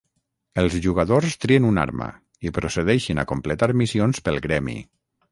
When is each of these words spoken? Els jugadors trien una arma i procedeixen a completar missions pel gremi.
Els 0.59 0.75
jugadors 0.85 1.35
trien 1.43 1.67
una 1.71 1.83
arma 1.87 2.07
i 2.49 2.51
procedeixen 2.55 3.21
a 3.21 3.27
completar 3.33 3.69
missions 3.83 4.23
pel 4.29 4.41
gremi. 4.47 4.79